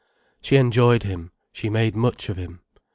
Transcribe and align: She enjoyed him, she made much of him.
She 0.41 0.55
enjoyed 0.55 1.03
him, 1.03 1.31
she 1.51 1.69
made 1.69 1.95
much 1.95 2.27
of 2.27 2.35
him. 2.35 2.61